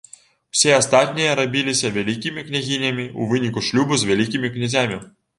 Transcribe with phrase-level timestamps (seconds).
[0.53, 4.97] Усе астатнія рабіліся вялікімі княгінямі ў выніку шлюбу з вялікімі князямі.